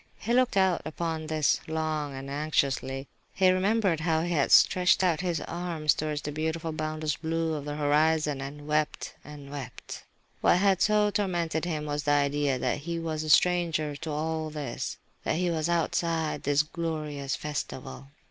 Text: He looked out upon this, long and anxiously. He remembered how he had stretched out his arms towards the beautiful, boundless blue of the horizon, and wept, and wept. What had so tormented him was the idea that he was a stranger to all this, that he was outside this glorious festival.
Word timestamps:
He 0.17 0.33
looked 0.33 0.57
out 0.57 0.81
upon 0.83 1.27
this, 1.27 1.59
long 1.67 2.15
and 2.15 2.27
anxiously. 2.27 3.07
He 3.35 3.51
remembered 3.51 3.99
how 3.99 4.23
he 4.23 4.31
had 4.31 4.51
stretched 4.51 5.03
out 5.03 5.21
his 5.21 5.41
arms 5.41 5.93
towards 5.93 6.23
the 6.23 6.31
beautiful, 6.31 6.71
boundless 6.71 7.17
blue 7.17 7.53
of 7.53 7.65
the 7.65 7.75
horizon, 7.75 8.41
and 8.41 8.65
wept, 8.67 9.13
and 9.23 9.51
wept. 9.51 10.03
What 10.41 10.57
had 10.57 10.81
so 10.81 11.11
tormented 11.11 11.65
him 11.65 11.85
was 11.85 12.01
the 12.01 12.13
idea 12.13 12.57
that 12.57 12.79
he 12.79 12.97
was 12.97 13.21
a 13.23 13.29
stranger 13.29 13.95
to 13.97 14.09
all 14.09 14.49
this, 14.49 14.97
that 15.23 15.35
he 15.35 15.51
was 15.51 15.69
outside 15.69 16.41
this 16.41 16.63
glorious 16.63 17.35
festival. 17.35 18.07